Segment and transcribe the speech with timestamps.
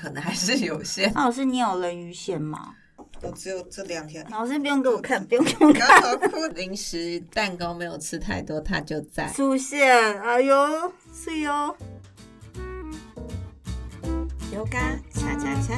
[0.00, 1.12] 可能还是有限。
[1.12, 2.74] 老师，你有人鱼线吗？
[3.22, 4.26] 我只有这两天。
[4.30, 6.54] 老师不用给我看，不用给我看。
[6.54, 10.18] 零食蛋糕没有吃太多，它就在出现。
[10.22, 11.76] 哎呦，是哟。
[14.50, 14.78] 油嘎
[15.12, 15.76] 恰恰恰，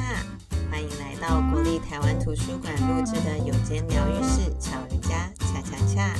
[0.71, 6.15] 欢迎来到国立台湾图书馆录制的有间疗愈室巧瑜伽恰恰恰。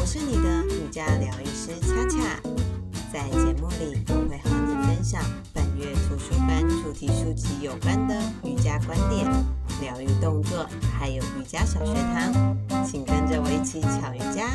[0.00, 2.40] 我是你的瑜伽疗愈师恰恰，
[3.12, 5.22] 在节目里我会和你分享
[5.52, 9.24] 本月图书馆主题书籍有关的瑜伽观点、
[9.80, 14.50] 疗愈动作，还有瑜伽小学堂，请跟着我一起巧瑜伽。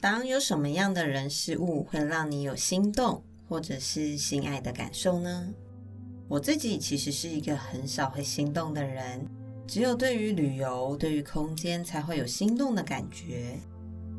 [0.00, 5.48] 当有什么样的人事物会让你有心动或者是心爱的感受呢？
[6.26, 9.24] 我自己其实是一个很少会心动的人。
[9.64, 13.56] 只有对于旅游、对于空间才会有心动的感觉。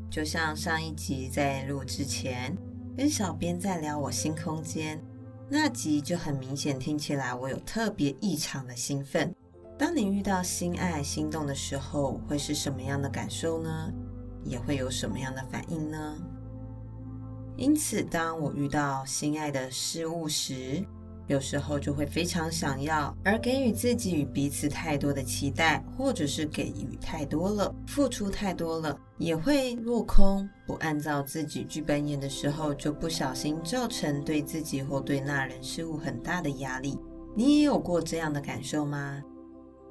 [0.10, 2.56] 就像上一集在录之前，
[3.02, 5.04] 跟小编在聊我新空间
[5.50, 9.34] 那集，就很明显听起来我有特别异常的兴奋。
[9.76, 13.92] 当你遇到心爱、心动的时候，会是什么样的感受呢？
[14.44, 16.16] 也会有什么样的反应呢？
[17.58, 20.86] 因此，当我遇到心爱的事物时，
[21.32, 30.48] 有时候就会非常想要，而给予自己与彼此太多的期待，或者是给予太多了，付出太多了，也会落空。
[30.68, 37.00] 不按照自己剧本演的时候，就不小心造成对自己或对那人事物很大的压力。
[37.34, 39.24] 你也有过这样的感受吗？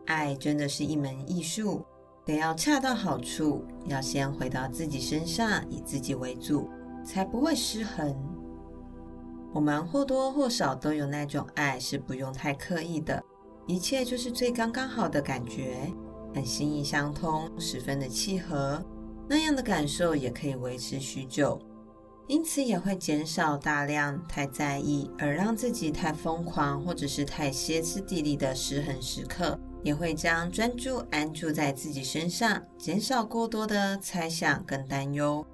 [0.05, 1.83] 爱真的是一门艺术，
[2.27, 6.69] 得要恰到好处，要先回到自己身上，以自己为主，
[7.03, 8.15] 才不会失衡。
[9.53, 13.23] 我们或多或少都有那种爱，是不用太刻意的，
[13.67, 15.93] 一切就是最刚刚好的感觉，
[16.35, 18.81] 很心意相通，十分的契合，
[19.29, 21.61] 那样的感受也可以维持许久，
[22.29, 35.45] 因此也会减少大量太在意而让自己太疯狂或者是太歇斯底里的失衡时刻，也会将专注安住在自己身上，减少过多的猜想跟担忧，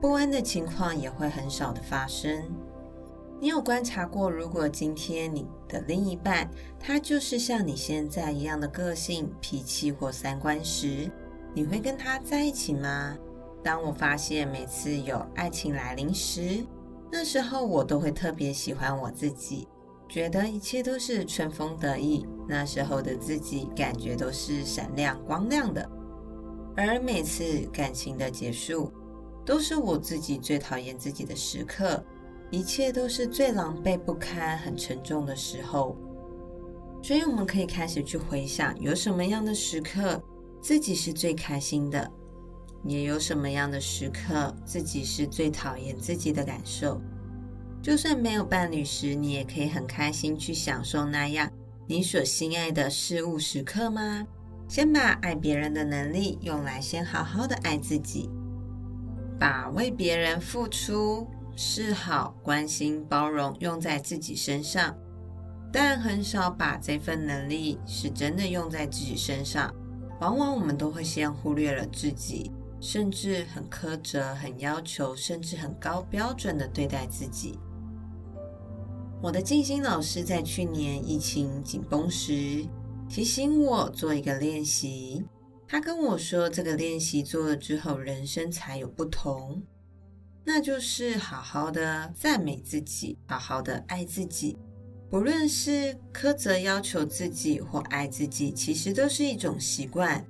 [0.00, 2.44] 不安的情况也会很少的发生。
[3.42, 6.46] 你有观察过，如果今天你的另一半
[6.78, 11.10] 他就是像你现在一样的个性、脾气或三观时，
[11.54, 13.16] 你会跟他在一起吗？
[13.64, 16.62] 当我发现每次有爱情来临时，
[17.10, 19.66] 那时候我都会特别喜欢我自己，
[20.06, 22.26] 觉得一切都是春风得意。
[22.46, 25.88] 那时候的自己感觉都是闪亮光亮的，
[26.76, 28.92] 而每次感情的结束，
[29.46, 32.04] 都是我自己最讨厌自己的时刻。
[32.50, 35.96] 一切都是最狼狈不堪、很沉重的时候，
[37.00, 40.20] 所以我们可以开始去回想，有什么样的时刻
[40.60, 42.10] 自己是最开心的，
[42.84, 47.00] 也有什么样的时刻自己是最讨厌自己的感受。
[47.80, 51.48] 就算没有伴侣时，你也可以很开心去享受那样
[51.86, 54.26] 你所心爱的事物时刻吗？
[54.68, 58.28] 先把爱别人的能力用来先好好的爱自己，
[59.38, 61.26] 把为别人付出。
[61.62, 64.96] 示好、关心、包容用在自己身上，
[65.70, 69.70] 但很少把这份能力是真的用在自己身上。
[70.22, 72.50] 往往我们都会先忽略了自己，
[72.80, 77.58] 甚至很苛责、很要求，甚至很高标准的对待自己。
[79.20, 82.66] 我的静心老师在去年疫情紧绷时
[83.06, 85.22] 提醒我做一个练习，
[85.68, 89.62] 他跟我说，这个练习做了之后，人生才有不同。
[90.44, 94.58] 那就是好好的赞美自己，好好的爱自己。
[95.10, 100.24] 不论是苛责要求自己或爱自己，其实都是一种习惯。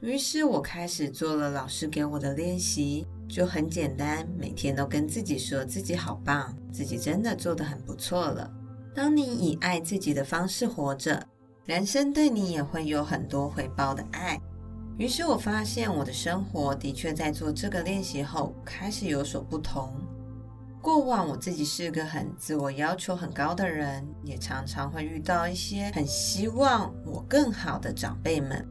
[0.00, 8.50] 于是我开始做了老师给我的练习，就很简单，每天都跟自己说自己好棒，自己真的做得很不错了。
[8.94, 11.26] 当你以爱自己的方式活着，
[11.64, 14.40] 人生对你也会有很多回报的爱。
[14.98, 19.92] 于是我发现我的生活的确在做这个练习后开始有所不同。
[20.80, 28.66] 过往我自己是个很自我要求很高的人，也常常会遇到一些很希望我更好的长辈们，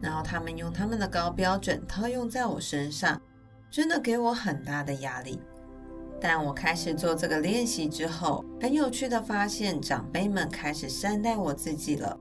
[0.00, 3.20] 然后他们用他们的高标准套用在我身上，
[3.70, 5.38] 真的给我很大的压力。
[6.20, 12.18] 但我开始做这个练习之后，很有趣的发现长辈们开始善待我自己了。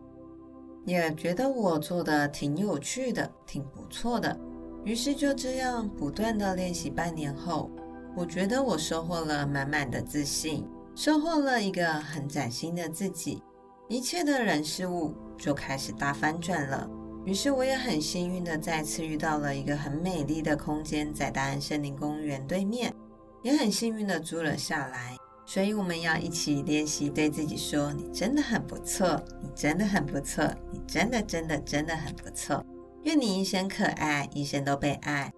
[0.87, 4.39] 也觉得我做的挺有趣的，挺不错的。
[4.85, 7.69] 于是就这样不断的练习半年后，
[8.15, 13.43] 我觉得我收获了满满的自信，收获了一个很崭新的自己。
[13.89, 16.89] 一切的人事物就开始大翻转了。
[17.25, 22.93] 于是我也很幸运的再次遇到了一个很美丽的空间，在大安森林公园对面，
[23.41, 25.17] 也很幸运的租了下来。
[25.47, 32.63] 所以我们要一起练习对自己说：“你真的很不错，你真的很不错，你真的真的真的很不错。”
[33.03, 35.31] 愿你一生可爱，一生都被爱。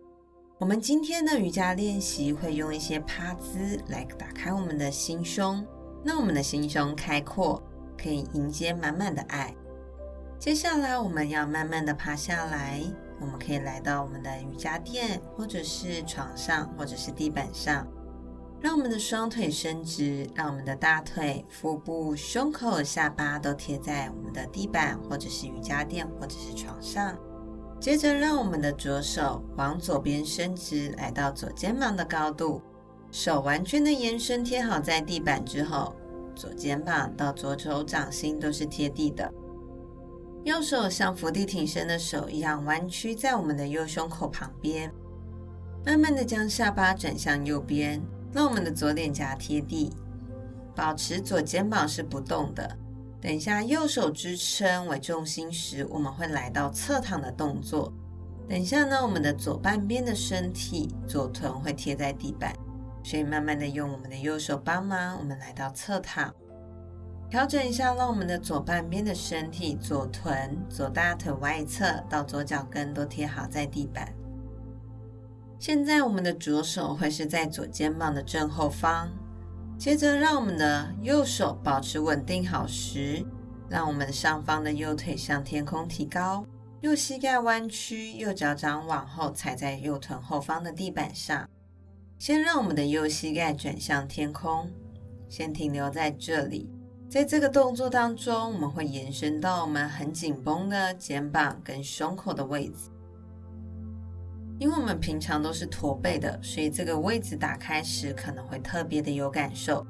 [0.57, 5.63] 我们今天的瑜伽练习会用一些趴姿来打开我们的心胸，
[6.03, 7.61] 让我们的心胸开阔，
[7.95, 9.53] 可以迎接满满的爱。
[10.39, 12.81] 接下来我们要慢慢的趴下来，
[13.21, 17.87] 我们可以来到我们的瑜伽垫，或者是床上，或者是地板上，
[18.61, 27.17] 让我们的双腿伸直，让我们的大腿、腹部、胸口、下巴都贴在我们的地板，或者是瑜伽垫，或者是床上。
[27.79, 32.61] 接着，让我们的左手往左边伸直，来到左肩膀的高度，
[33.11, 35.95] 手完全的延伸贴好在地板之后，
[36.35, 39.31] 左肩膀到左手掌心都是贴地的。
[40.43, 44.93] 右手像伏地挺身的手一样弯曲在我们的右胸口旁边，
[45.85, 48.01] 慢慢的将下巴转向右边，
[48.33, 49.91] 让我们的左脸颊贴地，
[50.75, 52.77] 保持左肩膀是不动的。
[53.21, 57.91] 等一下，右手支撑为重心时，我们会来到侧躺的动作。
[58.47, 62.55] 等一下呢，我们的左半边的身体左臀会贴在地板，
[63.03, 66.33] 所以慢慢的用我们的右手帮忙，我们来到侧躺。
[67.29, 74.11] 调整一下，让我们的左半边的身体、左臀、左大腿外侧到左脚跟都贴好在地板。
[75.59, 79.09] 现在，我们的左手会是在左肩膀的正后方。
[79.77, 83.25] 接着，让我们的右手保持稳定好时，
[83.67, 86.45] 让我们上方的右腿向天空提高，
[86.79, 91.45] 右膝盖弯曲，右脚掌往后踩在右臀后方的地板上。
[92.17, 94.71] 先让我们的右膝盖转向天空，
[95.27, 96.69] 先停留在这里。
[97.09, 102.88] 在这个动作当中，我们会延伸到我们很紧绷的肩膀跟胸口的位置。
[104.59, 109.87] 因为我们平常都是驼背的，所以这个位置打开时可能会特别的有感受。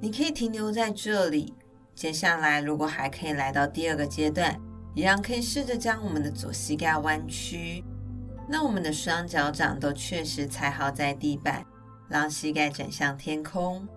[0.00, 1.54] 你可以停留在这里。
[1.94, 4.60] 接下来，如果还可以来到第二个阶段，
[4.94, 7.82] 一样可以试着将我们的左膝盖弯曲，
[8.46, 11.64] 那我们的双脚掌都确实踩好在地板，
[12.06, 13.88] 让膝盖转向天空。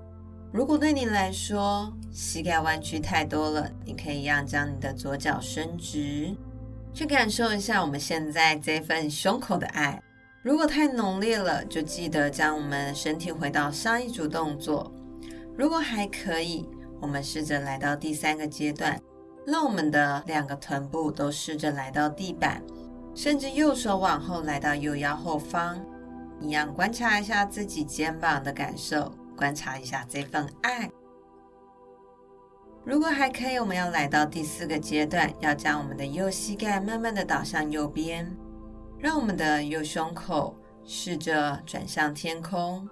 [0.54, 6.34] 如果对你来说膝盖弯曲太多了，你可以一样将你的左脚伸直，
[7.00, 10.04] 去感受一下我们现在这份胸口的爱。
[10.42, 14.92] 如果太浓烈了，就记得将我们身体回到上一组动作。
[15.57, 16.68] 如果还可以，
[17.00, 19.00] 我们试着来到第三个阶段，
[19.48, 22.62] 让我们的两个臀部都试着来到地板，
[23.16, 25.81] 甚至右手往后来到右腰后方，
[26.42, 29.10] 一样观察一下自己肩膀的感受。
[29.38, 30.92] 观察一下这份爱。
[32.86, 38.36] 如果还可以，我们要来到第四个阶段，要将我们的右膝盖慢慢的倒向右边，
[38.98, 40.56] 让我们的右胸口
[40.86, 42.88] 试着转向天空。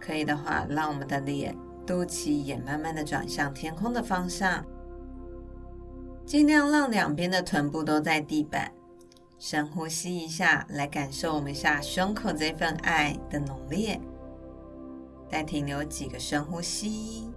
[0.00, 1.56] 可以的话，让我们的脸、
[1.86, 4.64] 肚脐也慢慢的转向天空的方向。
[6.26, 8.72] 尽量让两边的臀部都在地板。
[9.38, 14.00] 深呼吸一下，来感受我们下胸口这份爱的浓烈。
[15.28, 17.28] 再停留几个深呼吸，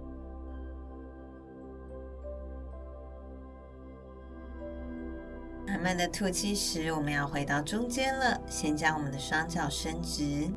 [5.78, 8.40] 慢慢的吐气时，我们要回到中间了。
[8.48, 10.50] 先将我们的双脚伸直，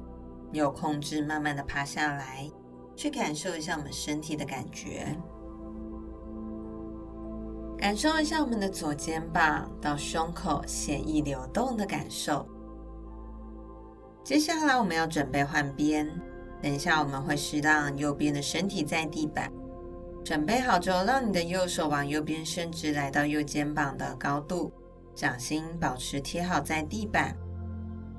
[0.51, 2.50] 有控制，慢慢的趴下来，
[2.95, 5.15] 去感受一下我们身体的感觉，
[7.77, 12.43] 感受一下我们的左肩膀到胸口血液流动的感受。
[14.24, 16.10] 接下来我们要准备换边。
[16.63, 19.51] 等一下，我们会适当右边的身体在地板。
[20.25, 24.72] 准备好之后，让你的右手往右边伸直，来到右肩膀的高度，
[25.15, 27.36] 掌心保持贴好在地板。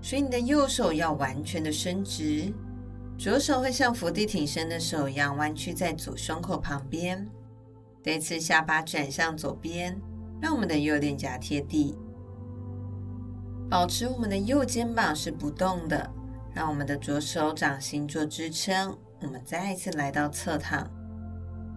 [0.00, 2.52] 所以你的右手要完全的伸直，
[3.18, 7.28] 左手会像伏地挺身的手一样弯曲在左胸口旁边。
[8.02, 10.00] 这次下巴转向左边，
[10.40, 11.96] 让我们的右脸颊贴地，
[13.70, 16.10] 保持我们的右肩膀是不动的。
[16.54, 20.86] 让我们的左手掌心做支撑，我们再一次来到侧躺。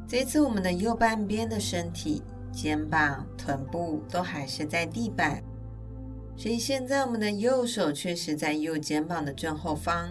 [0.05, 2.21] 这次我们的右半边的身体、
[2.55, 5.43] 肩膀、臀部都还是在地板，
[6.37, 10.09] 所以现在我们的右手确实在右肩膀的正后方。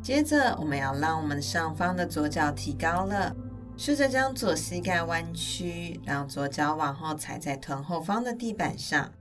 [0.00, 3.34] 接着，我们要让我们上方的左脚提高了，
[3.76, 9.12] 试着将左膝盖弯曲，让左脚往后踩在臀后方的地板上。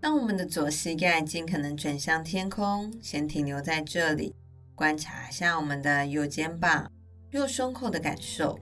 [0.00, 4.34] 让我们的左膝盖尽可能转向天空，先停留在这里，
[4.74, 6.90] 观察一下我们的右肩膀、
[7.30, 8.58] 右胸口的感受。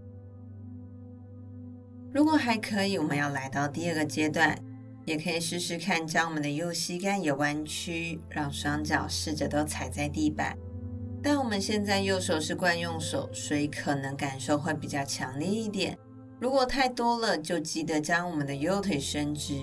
[2.12, 4.58] 如果还可以，我们要来到第二个阶段，
[5.04, 10.56] 也可以试试看将我们的右膝盖也弯曲，让双脚试着都踩在地板。
[11.22, 15.98] 但我们现在右手是惯用手，所以可能感受会比较强烈一点。
[16.40, 19.54] 如果太多了，就记得将我们的右腿伸直，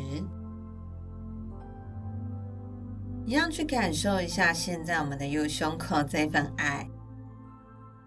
[3.26, 6.88] 一样去感受一下现在我们的右胸口这份爱。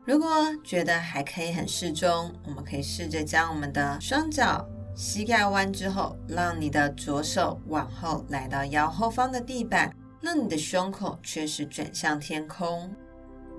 [0.08, 0.26] 如果
[0.64, 12.90] 觉得还可以很适中，我们可以试着将我们的双脚膝盖弯之后，让你的左手往后来到腰后方的地板，让你的胸口确实转向天空。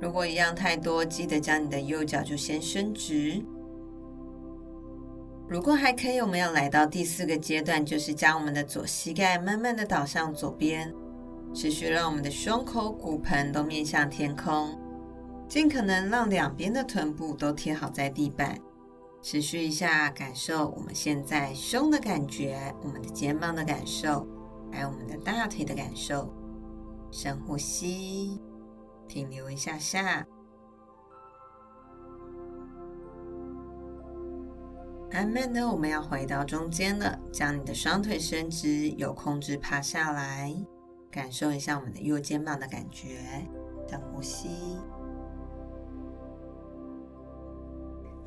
[0.02, 3.46] 如果一样太多，记得将你的右脚就先伸直。
[5.48, 10.92] 如果还可以，我们要来到第四个阶段，就是将我们的左膝盖慢慢的倒向左边，
[11.54, 14.76] 持续让我们的胸口、骨盆都面向天空，
[15.50, 18.56] 尽可能让两边的臀部都贴好在地板。
[19.22, 24.26] 持续一下，感受我们现在胸的感觉，我们的肩膀的感受，
[24.72, 26.32] 还有我们的大腿的感受。
[27.12, 28.40] 深呼吸，
[29.08, 30.26] 停留一下下。
[35.12, 40.56] 慢慢的，我们要回到中间了，将你的双腿伸直，有控制趴下来，
[41.10, 43.18] 感受一下我们的右肩膀的感觉。
[43.90, 44.78] 深呼吸。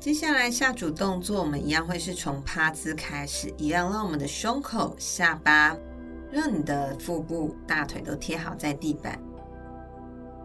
[0.03, 5.77] 接下来下组动作，我们一样会是从趴姿开始，一样让我们的胸口、下巴，
[6.29, 9.17] 让你的腹部、大腿都贴好在地板。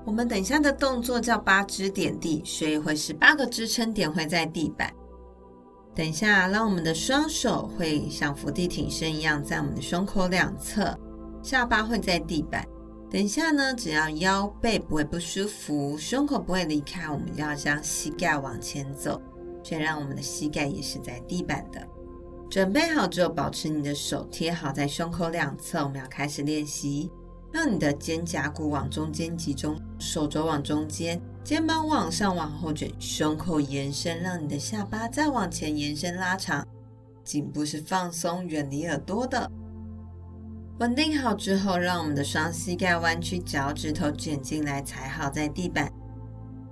[0.06, 4.94] 我们等一下的动作叫八支点地，所以会是八个支撑点会在地板。
[5.92, 10.96] 等一下，让我们的双手会像伏地挺身一样，在我们的胸口两侧，
[11.42, 12.64] 下巴会在地板。
[13.10, 19.20] 等一下呢，只要腰背不会不舒服，胸口不会离开，我们要将膝盖往前走，
[19.68, 21.86] 却让我们的膝盖也是在地板的。
[22.48, 27.10] 准备好之后，保持你的手贴好在胸口两侧，我们要开始练习。
[27.52, 31.20] 让你的肩胛骨往中间集中，手肘往中间。
[31.44, 36.66] 肩膀往上往后卷，胸口延伸，让你的下巴再往前延伸拉长，
[37.22, 39.50] 颈部是放松，远离耳朵的。
[40.78, 45.92] 稳定好之后，让我们的双膝盖弯曲，脚趾头卷进来，踩好在地板。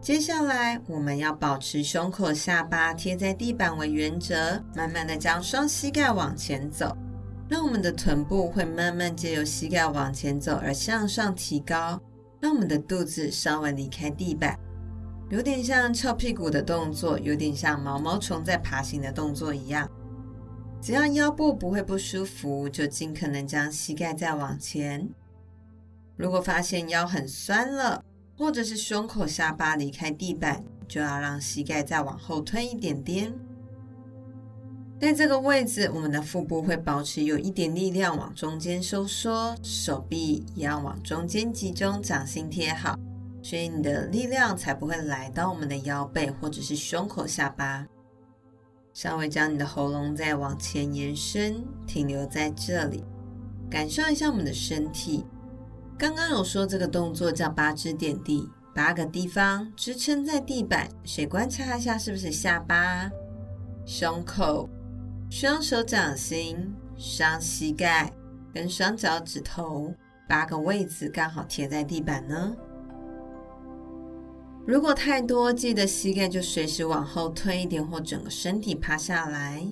[0.06, 6.96] 接下来，我们要保持胸口、下巴贴在地板为原则，慢慢的将双膝盖往前走，
[7.48, 12.00] 让我们的臀部会慢慢借由膝盖往前走而向上提高，
[12.38, 14.56] 让我们的肚子稍微离开地板。
[15.28, 19.90] 有点像翘屁股的动作，有点像毛毛虫在爬行的动作一样。
[20.80, 25.08] 只要腰部不会不舒服，就尽可能将膝盖再往前。
[26.16, 28.04] 如果发现腰很酸了，
[28.36, 33.32] 或者是胸口下巴离开地板，就要让膝盖再往后推一点点。
[34.98, 42.98] 在这个位置，我们的腹部会保持有一点力量往中间收缩，手臂也要往中间集中，掌心贴好。
[43.42, 47.86] 所以你的力量才不会来到我们的腰背或者是胸口下巴。
[48.92, 53.04] 稍微将你的喉咙再往前延伸，停留在这里，
[53.70, 55.24] 感受一下我们的身体。
[55.98, 60.86] 刚刚有说这个动作叫八支点地，八个地方支撑在地板。
[61.04, 63.10] 谁观察一下是不是下巴、
[63.86, 64.68] 胸口、
[65.30, 68.12] 双手掌心、双膝盖
[68.52, 69.94] 跟双脚趾头
[70.28, 72.54] 八个位置刚好贴在地板呢？
[74.66, 79.66] 如果太多，记得膝盖就随时往后推一点，或整个身体趴下来。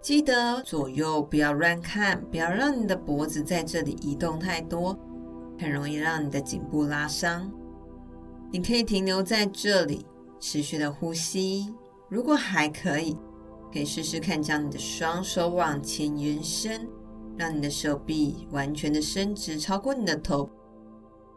[0.00, 4.98] 记得左右不要乱看，不要让你的脖子在这里移动太多，
[5.58, 7.50] 很容易让你的颈部拉伤。
[8.50, 10.06] 你可以停留在这里，
[10.38, 11.74] 持续的呼吸。
[12.08, 13.16] 如果还可以，
[13.72, 16.88] 可以试试看将你的双手往前延伸，
[17.36, 20.48] 让你的手臂完全的伸直，超过你的头。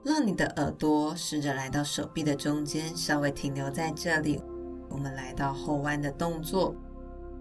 [0.01, 4.41] 让你的耳朵试着来到手臂的中间，稍微停留在这里。
[4.89, 6.73] 我们来到后弯的动作，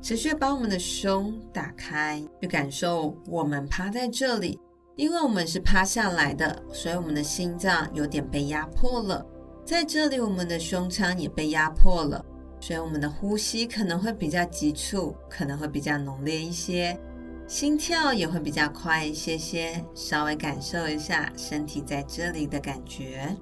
[0.02, 4.58] 持续把我们的胸打开，去感受我们趴在这里。
[4.98, 9.24] 因为我们是趴下来的，所以我们的心脏有点被压迫了。
[9.64, 12.22] 在这里，我们的胸腔也被压迫了，
[12.60, 16.98] 所以我们的呼吸可能会比较急促，可能会比较浓烈一些。
[17.46, 23.36] 心跳也会比较快一些些，稍微感受一下身体在这里的感觉。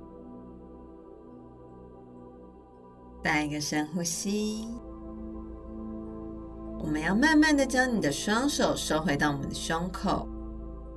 [3.24, 4.68] 再一个深呼吸，
[6.78, 10.28] 我们要慢慢的将你的双手收回到我们的胸口，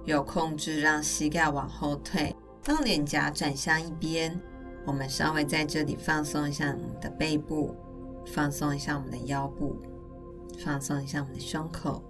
[0.10, 2.36] 有控制让膝盖往后退，
[2.66, 4.40] 让脸颊转向一边。
[4.86, 7.76] 我们稍微在这里放松一下我们的背部，
[8.26, 9.78] 放松一下我们的腰部，
[10.64, 12.04] 放松一下我们的胸口。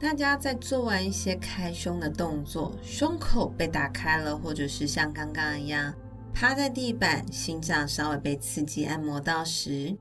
[0.00, 5.94] 大家在做完一些开胸的动作，胸口被打开了，或者是像刚刚一样
[6.34, 9.96] 趴在地板，心脏稍微被刺激按摩到时，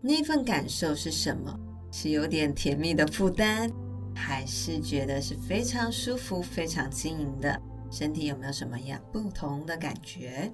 [0.00, 1.58] 那份感受是什么？
[1.90, 3.70] 是有点甜蜜的负担，
[4.14, 7.60] 还是觉得是非常舒服、非常轻盈的？
[7.90, 10.52] 身体有没有什么样不同的感觉？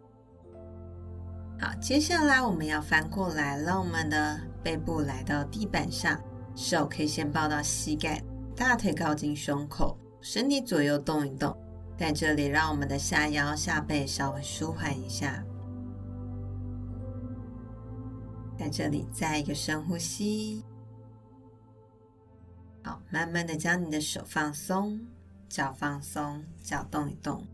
[1.58, 6.20] 好，接下来我们要翻过来，让我们的背部来到地板上，
[6.54, 8.22] 手可以先抱到膝盖。
[8.56, 11.56] 大腿靠近胸口，身体左右动一动，
[11.96, 15.42] 在这里让我们的下腰、下背稍微舒缓一下。
[18.58, 20.62] 在这里再一个深呼吸，
[22.82, 25.00] 好，慢慢的将你的手放松，
[25.48, 27.44] 脚放松，脚动一动，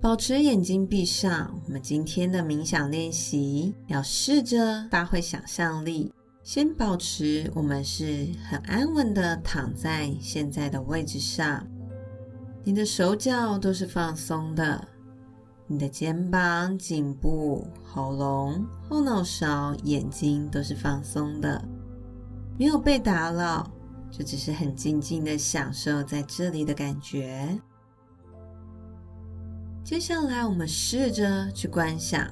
[0.00, 1.60] 保持眼睛闭上。
[1.66, 6.12] 我们今天的冥想练习要试着发挥想象力。
[6.42, 11.66] 先保持我们是很安稳的躺在现在的位置上，
[12.62, 14.86] 你的手脚都是放松的，
[15.66, 21.66] 你的肩膀、颈部、喉咙、后脑勺、眼睛都是放松的，
[22.56, 23.68] 没有被打扰，
[24.10, 27.58] 就只是很静静的享受在这里的感觉。
[29.82, 32.26] 接下来，我们试着去观想。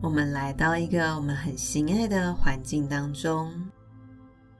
[0.00, 3.52] 我们来到一个我们很心爱的环境当中，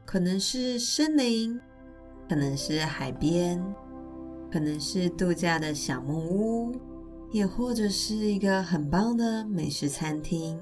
[0.05, 1.59] 可能是森林，
[2.29, 3.61] 可能是海边，
[4.53, 6.77] 可能是度假的小木屋，
[7.33, 10.57] 也或者是一个很棒的美食餐厅。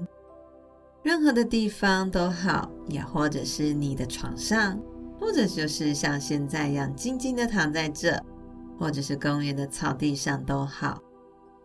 [1.03, 4.79] 任何的地方都好，也或者是你的床上，
[5.19, 8.23] 或者就是像现在一样静静的躺在这，
[8.77, 11.01] 或者是公园的草地上都好。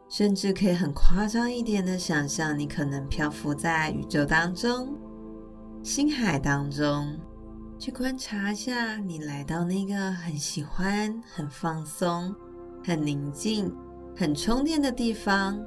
[0.08, 4.96] 甚至可以很夸张一点的想象，你可能漂浮在宇宙当中、
[5.82, 7.18] 星海当中，
[7.76, 12.32] 去观察一下你来到那个很喜欢、很放松、
[12.84, 13.74] 很宁静、
[14.16, 15.60] 很充电的地方，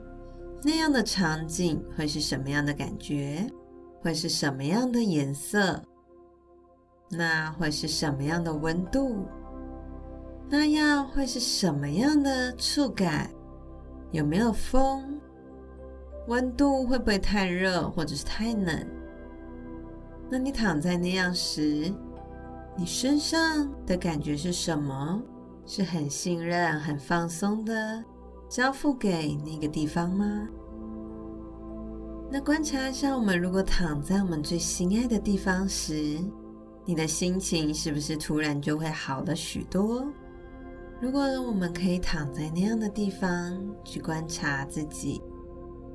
[0.63, 3.45] 那样的场景会是什么样的感觉？
[4.01, 5.81] 会是什么样的颜色？
[7.09, 9.25] 那会是什么样的温度？
[10.49, 13.29] 那样会是什么样的触感？
[14.11, 15.19] 有没有风？
[16.27, 18.87] 温度会不会太热或者是太冷？
[20.29, 21.91] 那你躺在那样时，
[22.77, 25.21] 你身上的感觉是什么？
[25.65, 28.03] 是很信任、很放松的，
[28.47, 30.47] 交付给那个地方吗？
[32.31, 36.19] 那观察一下，我们如果躺在我们最心爱的地方时，
[36.85, 40.07] 你的心情是不是突然就会好了许多？
[41.01, 45.19] 如果我们可以躺在那样的地方去观察自己，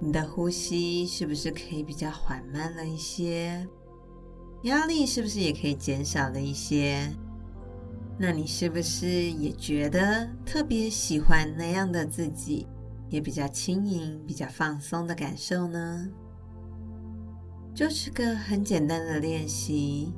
[0.00, 3.64] 你的呼吸是不是可以比较缓慢了一些？
[4.62, 7.08] 压力是不是也可以减少了一些？
[8.18, 12.66] 那你是不是也觉得特别喜欢那样的自己，
[13.08, 16.10] 也比较轻盈、比较放松的感受呢？
[17.74, 20.12] 就是个很简单的练习。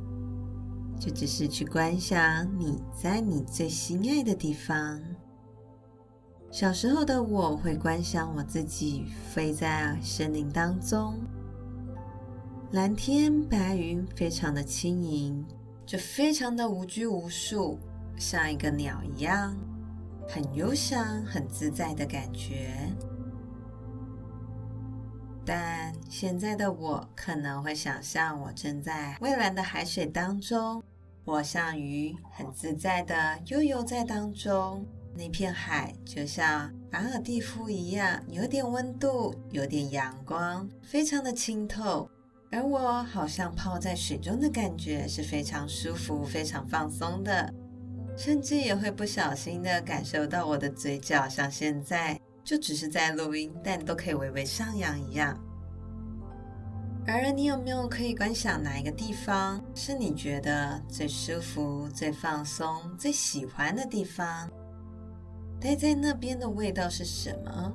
[0.99, 4.99] 就只是去观想你在你最心爱的地方。
[6.51, 11.19] 小时候的我会观想我自己飞在森林当中，
[12.73, 15.45] 蓝天白云非常的轻盈，
[15.85, 17.79] 就非常的无拘无束，
[18.17, 19.55] 像一个鸟一样，
[20.27, 22.75] 很悠闲、很自在的感觉。
[25.47, 30.83] 但现在的我可能会想象，我正在蔚蓝的海水当中，
[31.25, 34.85] 我像鱼，很自在的悠游在当中。
[35.15, 42.11] 那片海就像马尔地夫一样，有点温度，有点阳光，非常的清透。
[42.51, 47.55] 而我好像泡在水中的感觉是非常舒服、非常放松的，
[48.17, 52.21] 甚至也会不小心的感受到我的嘴角像现在。
[52.47, 55.37] 就只是在录音，但都可以微微上扬一样。
[57.05, 64.49] 而你有没有可以观想哪一个地方是你觉得最舒服、最放松、最喜欢的地方？
[65.61, 67.73] 待在那边的味道是什么？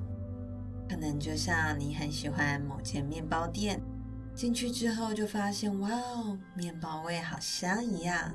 [0.89, 3.81] 可能就像你很喜欢某间面包店，
[4.33, 8.33] 进去之后就发现，哇哦，面包味好香一样。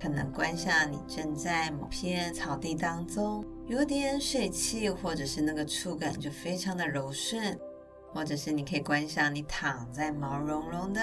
[0.00, 3.44] 可能观想你正在某片草地当中。
[3.66, 7.58] 有点水汽，或者是那个触感就非常的柔顺，
[8.12, 11.00] 或者是你可以观想你躺在毛茸茸的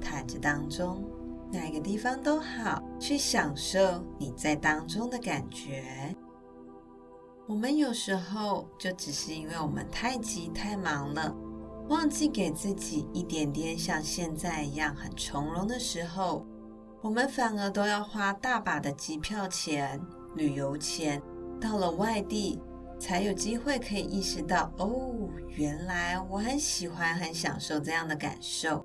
[0.00, 1.04] 毯子当中，
[1.52, 6.14] 哪个地方都好，去享受你在当中的感觉。
[7.46, 11.32] 我们有时候就只是因为我们太急太忙了，
[11.88, 16.44] 忘记给自己一点点像现在一样很从容的时候，
[17.02, 20.00] 我们反而都要花大把的机票钱、
[20.34, 21.20] 旅游钱，
[21.60, 22.58] 到了外地
[22.98, 28.84] 才有机会可以意识到，哦，原来我很喜欢、很享受这样的感受。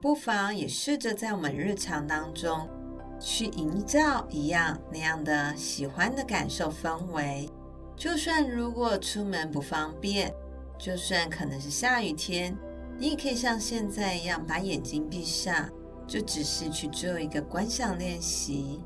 [0.00, 2.68] 不妨也试着在我们日常当中
[3.20, 7.48] 去营造一样那样的喜欢的感受氛围。
[7.96, 10.32] 就算如果出门不方便，
[10.78, 12.56] 就算可能是下雨天，
[12.98, 15.68] 你也可以像现在一样把眼睛闭上。
[16.08, 18.80] 就只是去做一个观想练习，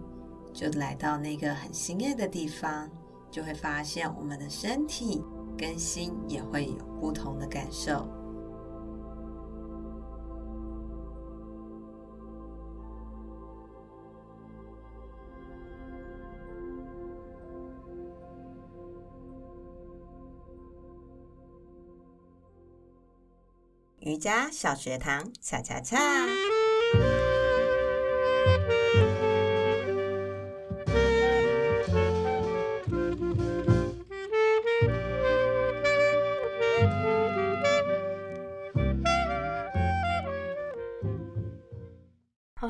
[0.55, 2.91] 就来到那个很心爱的地方，
[3.31, 5.25] 就会发现我们的身体
[5.57, 8.09] 跟心也会有不同的感受。
[24.01, 25.97] 瑜伽小学堂，恰恰恰。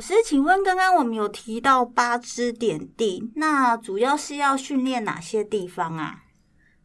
[0.00, 6.24] 老师，请问刚刚我们有提到八支点地，那主要是要训练哪些地方啊？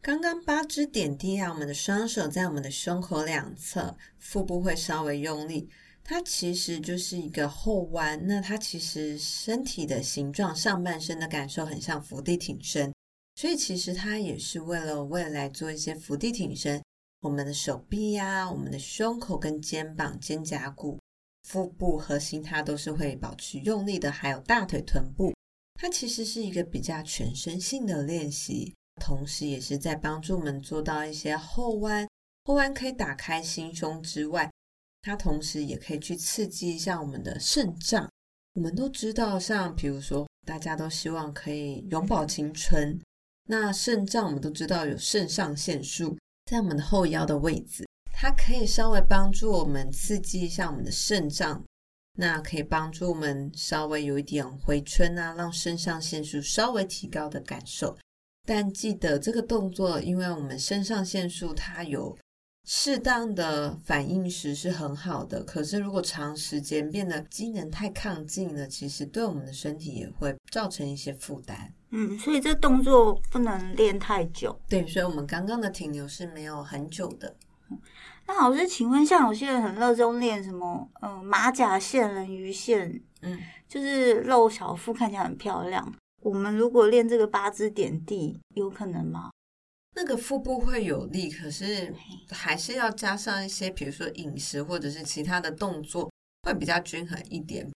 [0.02, 5.66] 刚刚八支点地啊，我们的双手在我们的胸口两侧，腹部会稍微用力，
[6.04, 8.20] 它其实就是一个后弯。
[8.26, 12.92] 那它其实身体的形状，上半身的感受很像伏地挺身，
[13.36, 16.82] 所以其实它也是为了未来做一些伏地挺身。
[17.22, 20.98] 我们的手臂呀、我们的胸口跟肩膀、肩胛骨。
[21.46, 25.32] 腹部核心它都是会保持用力的，还有大腿、臀部，
[25.74, 32.04] 它其实是一个比较全身性的练习，同时也是在帮助我们做到一些后弯。
[32.44, 34.50] 后弯可以打开心胸之外，
[35.02, 38.10] 它同时也可以去刺激一下我们的肾脏。
[38.54, 42.98] 我们都知道，像比如说，大家都希望可以永葆青春，
[43.48, 47.86] 那肾脏我们都知道有肾上腺素在我们的后腰的位置。
[48.18, 51.62] 它可以稍微帮助我们刺激一下我们的肾脏，
[52.16, 57.94] 那可以帮助我们稍微有一点回春啊，让肾上腺素稍微提高的感受。
[58.46, 62.16] 但记得这个动作，因为我们肾上腺素它有
[62.64, 71.70] 适当的反应时是很好的，可是如果长时间变得机能太亢进了，其实对我们的身体也会造成一些负担。
[71.90, 74.58] 嗯，所以这动作不能练太久。
[74.70, 77.36] 对，所以我们刚刚的停留是没有很久的。
[78.26, 85.94] 那老师，请问，像有些人很热衷练什么，嗯，马甲线、人鱼线，嗯，就是露小腹看起来很漂亮。
[86.22, 89.30] 我们如果练这个八支点地，有可能吗？
[89.94, 91.94] 那个腹部会有力，可是
[92.30, 96.10] 还是要加上一些，比如说饮食或者是其他的动作，
[96.42, 97.70] 会比较均衡一点。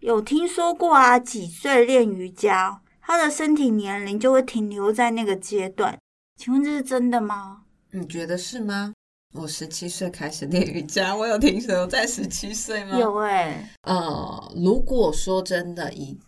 [0.00, 5.98] 有听说过啊，几岁练瑜伽，他的身体年龄就会停留在那个阶段。
[6.36, 7.62] 请问这是真的吗？
[7.92, 8.92] 你觉得是吗？
[9.32, 12.98] 我十七岁开始练瑜伽，我有听说在十七岁吗？
[12.98, 13.70] 有哎、欸。
[13.82, 16.18] 呃，如果说真的以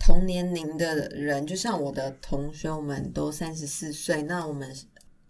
[0.00, 4.74] 同年龄的人，就像我的同学们都三十四岁，那我们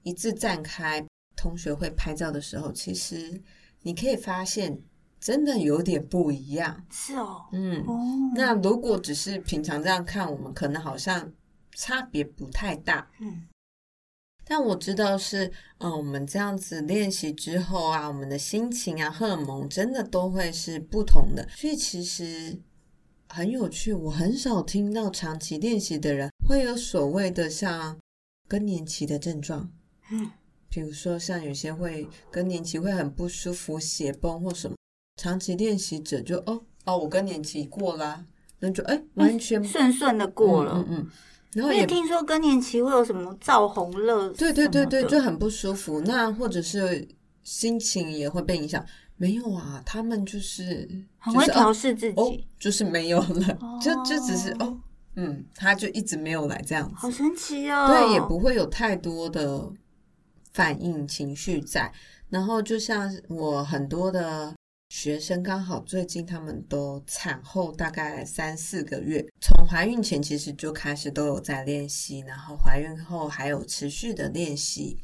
[0.03, 1.05] 一致站开
[1.37, 3.43] 同学会拍照的时候，其实
[3.83, 4.81] 你可以发现
[5.21, 6.87] 真的有点不一样。
[6.91, 7.85] 是哦，嗯。
[7.87, 7.99] 哦。
[8.35, 11.31] 那如果只是平常这样看，我们可能好像
[11.75, 13.11] 差别不太大。
[13.21, 13.47] 嗯。
[14.51, 21.47] 但我知道是，嗯，我们这样子练习之后啊，我们的心情啊，荷尔蒙真的都会是不同的。
[21.55, 22.59] 所以其实
[23.29, 27.99] 很有趣，我很少听到长期练习的人会有所谓的像
[28.49, 29.71] 更年期的症状。
[30.11, 30.31] 嗯，
[30.71, 34.75] 比如说像有些会更年期会很不舒服、血崩或什么，
[35.21, 38.25] 长期练习者就哦哦，我更年期过啦，
[38.61, 40.73] 那就哎完全顺顺的过了。
[40.75, 40.87] 嗯。
[40.89, 41.11] 嗯嗯
[41.55, 46.01] 然后也听说更年期会有什么燥红热，对对对对，就很不舒服。
[46.03, 47.09] 那或者是
[47.43, 48.85] 心情也会被影响。
[49.21, 54.79] 没有啊，他们就是、就是、很会调试自己，哦，就是没有了，哦、 就就只是哦，
[55.17, 57.89] 嗯，他就一直没有来这样子，好神奇哦。
[57.89, 59.69] 对，也不会有太多的
[60.53, 61.91] 反应情绪在。
[62.31, 64.55] 然后就像我很多的。
[64.89, 74.99] 学生刚好最近他们都产后大概三四个月，从怀孕前其实就开始都有在练习，然后怀孕后还有持续的练习。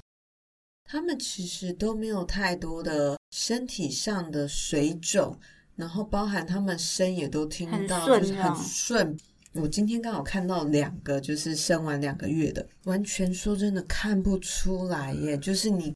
[0.85, 5.39] 他们其实都没有太多的身体上的水肿，
[5.77, 9.17] 然后包含他们生也都听到就是很顺。
[9.53, 15.95] 我今天刚好看到两个，就是生完两个月的，完全说真的看不出来耶，就是你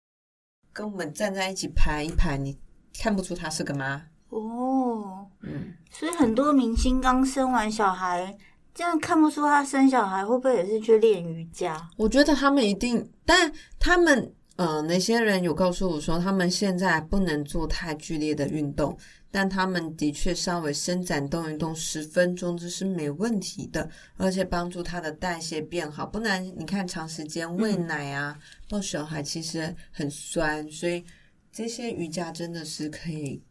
[0.72, 2.56] 跟我们站在一起排一排你。
[2.98, 8.36] 看不出她是个妈哦，嗯，所以很多明星刚生完小孩，
[8.74, 11.88] 这样看不出她生小孩会不会也是去练瑜伽？
[11.96, 18.96] 我觉得他们一定，但他们呃那些人有告诉我说，他们现在不能做太剧烈的运动。
[19.30, 26.06] 但他们的确稍微伸展动一动十分钟，这是没问题的，而且帮助他的代谢变好。
[26.06, 28.34] 不然你看长时间喂奶啊，
[28.70, 31.04] 抱小孩其实很酸，所以
[31.52, 33.42] 这些瑜伽真的是可以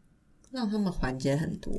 [0.51, 1.71] 让他们缓解很多。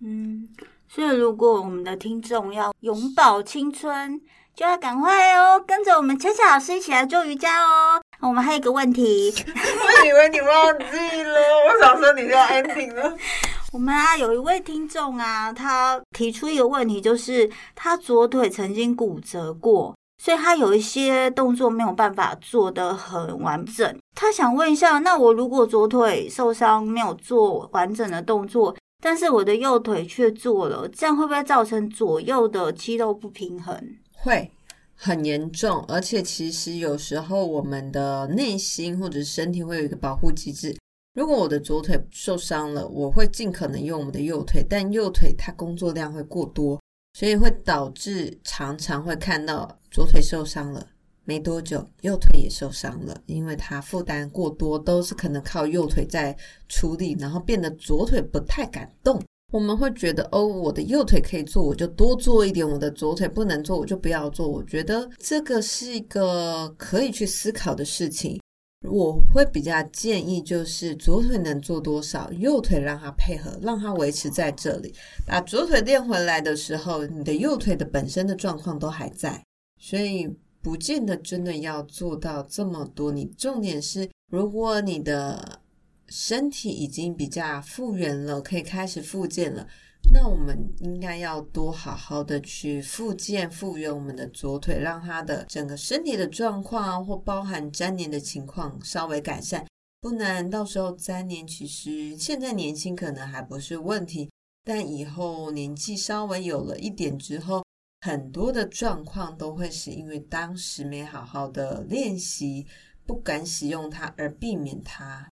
[0.00, 0.48] 嗯，
[0.88, 4.20] 所以如果我们的听众要永葆青春，
[4.54, 8.02] 就要赶快哦，跟着我们恰恰老师一起来做瑜伽哦。
[8.20, 13.16] 我们还有一个问题， 我以为你忘记了，我想说你就要 ending 了。
[13.72, 23.98] 我们啊，有一位听众啊，他提出一个问题，就是他左腿曾经骨折过，所以他有一些动作没有办法做得很完整。
[24.14, 33.76] 他想问一下，那我如果左腿受伤没有做完整的动作，但是我的右腿却做了，这样会不会造成左右的肌肉不平衡？
[34.12, 34.52] 会。
[34.94, 40.76] 很严重，而且其实有时候我们的内心或者身体会有一个保护机制。
[41.14, 46.80] 如果我的左腿受伤了，我会尽可能用我们的右腿，但右腿它工作量会过多，
[47.12, 50.86] 所以会导致常常会看到左腿受伤了，
[51.24, 56.36] 没多久右腿也受伤了，因为它负担过多，都是可能靠右腿在
[56.68, 59.22] 出力，然后变得左腿不太敢动。
[59.52, 64.48] 我们会觉得哦，我的右腿可以做，我就多做一点；我的左腿不能做，我就不要做。
[64.48, 68.40] 我觉得这个是一个可以去思考的事情。
[68.84, 74.92] 我会比较建议，就是左腿能做多少，右腿让它配合，让它维持在这里。
[75.26, 79.44] 把左腿练回来的时候，你的右腿的本身的状况都还在，
[79.78, 80.28] 所以
[80.60, 83.12] 不见得真的要做到这么多。
[83.12, 85.60] 你重点是，如果你的
[86.08, 89.66] 身体已经比较复原了，可以开始复健了。
[90.10, 99.66] 那我们应该要多好好的去复健、复原我们的左腿，让它的整个身体的状况或包含粘连的情况稍微改善。
[100.00, 104.30] 不然到时候粘连，其实现在年轻可能还不是问题，
[104.64, 107.64] 但以后年纪稍微有了一点之后，
[108.00, 112.66] 很多的状况都会是因为当时没好好的练习，
[113.06, 115.28] 不敢使用它而避免它。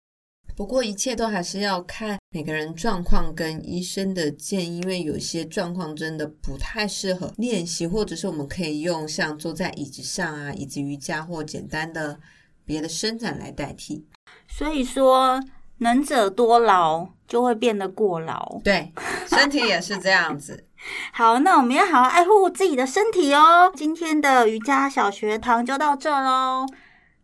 [0.55, 12.19] 不过一切都还是要看每个人状况跟医生的建议，因为有些状况真的不太适合练习，或者是我们可以用像坐在椅子上啊、椅子瑜伽或简单的
[12.65, 14.05] 别的伸展来代替。
[14.47, 15.43] 所以说，
[15.79, 18.61] 能者多劳就会变得过劳。
[18.63, 18.93] 对，
[19.27, 20.67] 身体也是这样子。
[21.11, 23.71] 好，那我们要好好爱护自己的身体哦。
[23.75, 26.67] 今天的瑜伽小学堂就到这喽，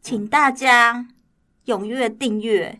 [0.01, 1.05] 请大家
[1.67, 2.79] 踊跃订阅。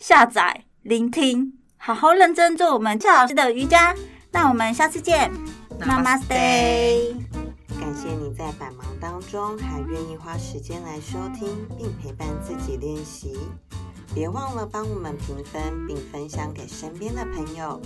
[0.00, 3.94] 下载、聆听，好好认真做我们恰老师的瑜伽。
[4.30, 5.32] 那我们下次见
[5.80, 7.16] ，Namaste。
[7.80, 13.38] 感谢你在百忙当中还愿意花时间来收听并陪伴自己练习。
[14.14, 17.80] 别忘了帮我们评分并分享给身边的朋友，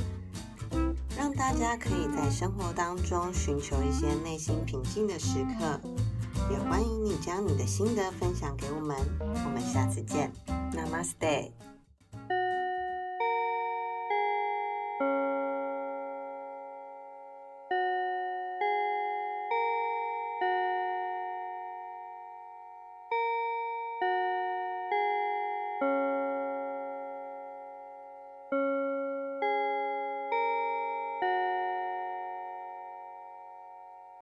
[1.17, 5.81] 让大家可以在生活当中寻求一些内心平静的时刻。
[6.51, 8.97] 也欢迎你将你的心得分享给我们。
[9.21, 10.33] 我们下次见
[10.75, 11.53] ，Namaste。